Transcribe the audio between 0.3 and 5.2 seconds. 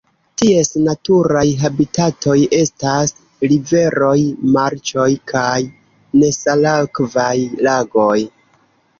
Ties naturaj habitatoj estas riveroj, marĉoj